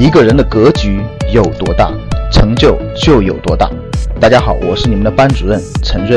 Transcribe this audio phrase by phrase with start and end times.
[0.00, 1.02] 一个人的格局
[1.34, 1.92] 有多大，
[2.30, 3.68] 成就就有多大。
[4.20, 6.16] 大家好，我是你们的班主任陈瑞，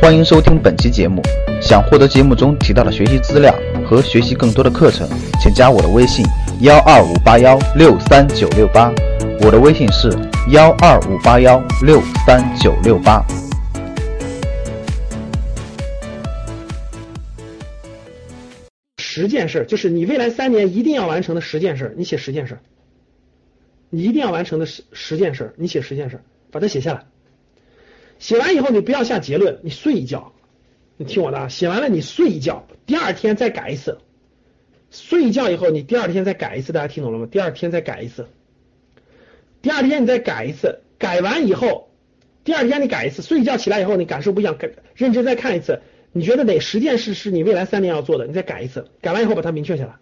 [0.00, 1.20] 欢迎收听本期节目。
[1.60, 3.54] 想获得节目中提到的学习资料
[3.84, 5.06] 和学习更多的课程，
[5.38, 6.24] 请加我的微信
[6.62, 8.90] 幺二五八幺六三九六八。
[9.42, 10.10] 我的微信是
[10.48, 13.22] 幺二五八幺六三九六八。
[18.96, 22.58] 十件事，就是你未来三年一定要完成的十件事，你写十件事。
[23.90, 27.06] 你一定要完成的十十件事，你写十件事，把它写下来。
[28.18, 30.32] 写完以后，你不要下结论，你睡一觉。
[30.96, 33.98] 你听我的啊，写完了你睡一觉，第二天再改一次。
[34.90, 37.26] 睡一觉以后，你第二天再改一次，大家听懂了吗？
[37.30, 38.26] 第二天再改一次。
[39.62, 41.90] 第二天你再改一次，改完以后，
[42.44, 43.22] 第二天你改一次。
[43.22, 44.58] 睡一觉起来以后，你感受不一样，
[44.94, 45.80] 认真再看一次。
[46.12, 48.26] 你觉得哪十件事是你未来三年要做的？
[48.26, 48.86] 你再改一次。
[49.00, 49.94] 改完以后把它明确下来，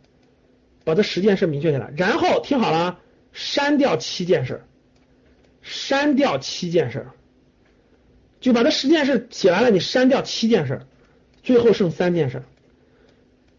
[0.85, 1.93] 把这十件事明确下来。
[1.97, 2.99] 然后听好了。
[3.33, 4.63] 删掉七件事，
[5.63, 7.07] 删掉七件事，
[8.41, 9.71] 就把这十件事写完了。
[9.71, 10.81] 你删掉七件事，
[11.43, 12.43] 最后剩三件事。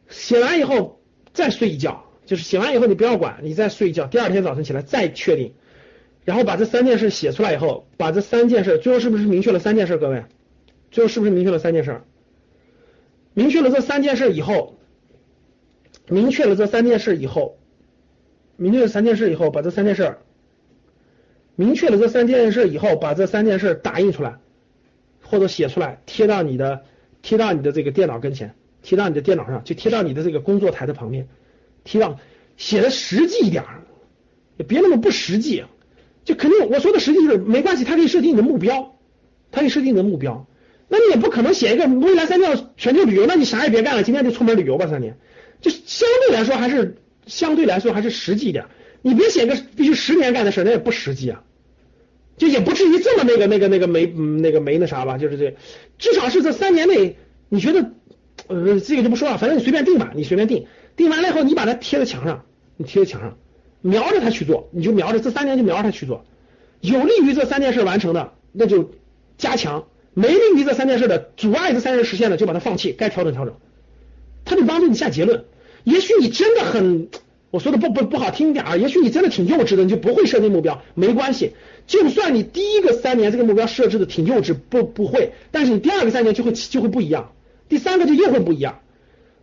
[0.10, 1.02] 写完以后
[1.34, 4.08] 再睡一觉，就是写完以后你不要管，你再睡一觉。
[4.08, 5.54] 第二天早晨起来再确定，
[6.26, 9.98] 然后把这三件事写出来以后，把这三件事最后是不是明确了三件事？
[9.98, 10.24] 各位，
[10.90, 12.02] 最后是不是明确了三件事？
[13.36, 14.80] 明确了这三件事以后，
[16.08, 17.59] 明确了这三件事以后。
[18.60, 20.18] 明确了三件事以后，把这三件事
[21.56, 24.40] 明确了这三件事以后，把这三件事打印出来
[25.24, 26.84] 或者写出来，贴到你的
[27.22, 31.28] 贴到你的这个电脑跟前，贴到你的电脑上，就贴到你的这个工作台的旁边，
[31.86, 32.20] 贴到
[32.58, 33.64] 写的实际一点，
[34.58, 35.64] 也别那么不实际。
[36.26, 38.98] 就肯定我说的实际是没关系，它可以设定你的目标，
[39.52, 40.48] 它可以设定你的目标。
[40.90, 45.18] 那你也不可能写一个未来三年要全球旅游，那你啥也别干了，今天就出门旅游吧三年，
[45.62, 46.98] 就相对来说还是。
[47.30, 48.66] 相对来说还是实际一点，
[49.02, 51.44] 你别写个必须十年干的事，那也不实际啊，
[52.36, 55.56] 就也不至于这么那个那个那个没那个没那啥吧，就是这，
[55.98, 57.16] 至少是这三年内，
[57.48, 57.92] 你觉得
[58.48, 62.46] 呃这个就不说了，反正你随便定吧，你随便定，定完了以后你把它贴在墙上，
[62.76, 63.38] 你贴在墙上，
[63.82, 66.26] 瞄着它去做，你就瞄着这三年就瞄着它去做，
[66.82, 68.92] 有利于这三件事完成的那就
[69.38, 73.56] 加强，没利于这三件事的阻碍这三件事实现的就把它放弃，该调整调整，
[74.46, 75.46] 它就帮助你下结论。
[75.90, 77.08] 也许你真的很，
[77.52, 81.54] 我说的不不不好听点啊，也许你真的挺幼稚的，你就不会设定目标，没关系。
[81.88, 87.32] 就算你第一个三年这个目标设置的挺幼稚，不不会，但是你第二个三年就会就会不一样，
[87.68, 88.80] 第三个就又会不一样。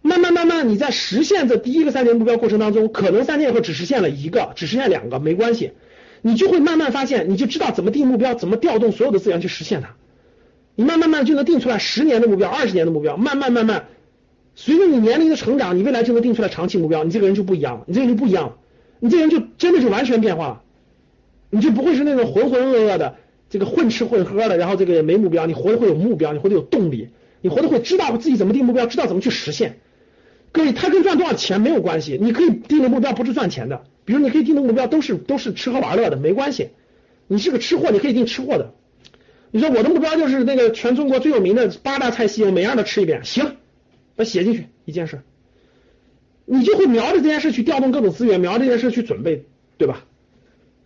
[0.02, 5.72] 慢慢慢慢你在实现这第一个三年目标过程当中，可能三年以后只实现了一个，只实现两个，没关系，
[6.22, 9.96] 你就会慢慢发现，你就知道怎么定目标，怎么调动所有的资源去实现它。
[10.76, 13.88] 你慢慢慢就能定出来十年的目标，二十年的目标，慢慢慢慢。
[14.58, 18.56] 随着你年龄的成长，你未来就能定出来长期目标，你这个人就不一样了，你这个人就不一样了，
[18.98, 20.62] 你这人就真的是完全变化了，
[21.50, 23.16] 你就不会是那种浑浑噩噩的，
[23.50, 27.10] 这个混吃混喝的，然后这个也没目标，你活得会有目标，你活得有动力，
[27.42, 29.78] 你活得会知道自己怎么定目标，知道怎么去实现。
[30.52, 36.70] 各位，他跟赚多少钱没有关系，你可以定的目标不是赚钱的，比如你可以定的目标都是都是吃喝玩乐的，没关系。
[37.26, 38.72] 你是个吃货，你可以定吃货的。
[39.50, 43.56] 你说我的目标就是那个全中国最有名的八大菜系，我每样都吃一遍，行。
[44.16, 45.22] 把写进去一件事，
[46.44, 49.44] 你就会瞄着这件事去调动各种资源，瞄着这件事去准备，
[49.78, 50.04] 对吧？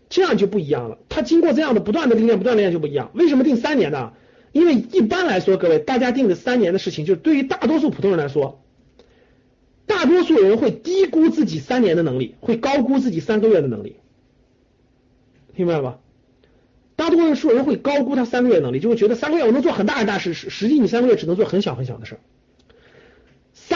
[0.09, 0.99] 这样就不一样了。
[1.09, 3.13] 他经过这样的不断的历练，不断的练就不一样。
[3.15, 4.13] 为什么定三年呢？
[4.53, 8.61] 因为一般来说，各位大家定的三年的事情，就是对于大多数普通人来说，
[9.87, 13.97] 大多数人会低估自己三年的能力，会高估自己三个月的能力，
[15.55, 15.99] 明白了吧？
[16.97, 22.21] 大多数人会高估他三个月能力，就会觉得三个月我能做很大很大事，实际你三个月只能做很小很小的事儿。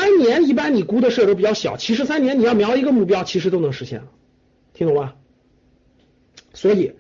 [0.05, 4.09] 三年一般你估的事都比较小，其实三年你要瞄一个目标，其实都能实现了，
[4.75, 5.15] 听懂吧？
[6.53, 6.93] 所以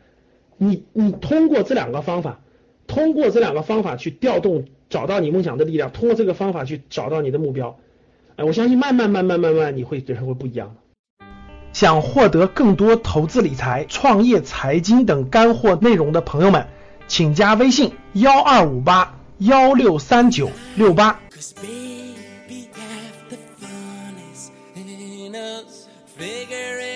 [0.56, 2.40] 你你通过这两个方法，
[2.86, 7.78] 通过这两个方法去调动，找到你梦想的力量，通过这个方法去找到你的目标，
[8.36, 11.26] 哎，我相信慢慢慢慢慢慢你会人生会不一样的。
[11.74, 16.68] 想获得更多投资理财、创业、财经等干货内容的朋友们，
[17.06, 21.20] 请加微信幺二五八幺六三九六八。
[25.36, 25.88] us.
[26.06, 26.93] Figure it